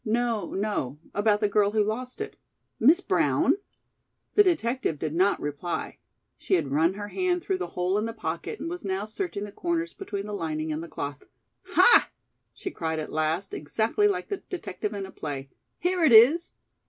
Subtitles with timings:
[0.03, 2.35] "No, no; about the girl who lost it."
[2.79, 3.57] "Miss Brown?"
[4.33, 5.99] The detective did not reply.
[6.37, 9.43] She had run her hand through the hole in the pocket and was now searching
[9.43, 11.27] the corners between the lining and the cloth.
[11.65, 12.09] "Ha!"
[12.51, 15.51] she cried at last, exactly like the detective in a play.
[15.77, 16.53] "Here it is!"